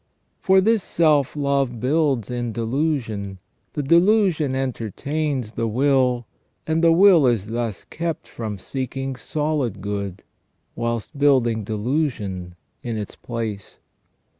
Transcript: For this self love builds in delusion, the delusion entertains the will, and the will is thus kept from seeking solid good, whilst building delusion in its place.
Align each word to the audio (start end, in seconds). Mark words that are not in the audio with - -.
For 0.39 0.61
this 0.61 0.81
self 0.81 1.35
love 1.35 1.79
builds 1.79 2.31
in 2.31 2.53
delusion, 2.53 3.37
the 3.73 3.83
delusion 3.83 4.55
entertains 4.55 5.53
the 5.53 5.67
will, 5.67 6.25
and 6.65 6.83
the 6.83 6.91
will 6.91 7.27
is 7.27 7.49
thus 7.51 7.83
kept 7.83 8.27
from 8.27 8.57
seeking 8.57 9.15
solid 9.15 9.79
good, 9.79 10.23
whilst 10.75 11.19
building 11.19 11.63
delusion 11.63 12.55
in 12.81 12.97
its 12.97 13.15
place. 13.15 13.77